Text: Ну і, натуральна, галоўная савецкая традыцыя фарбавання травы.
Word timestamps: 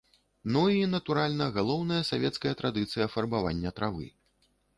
Ну 0.53 0.61
і, 0.75 0.77
натуральна, 0.93 1.47
галоўная 1.57 1.99
савецкая 2.11 2.53
традыцыя 2.63 3.05
фарбавання 3.19 3.75
травы. 3.83 4.11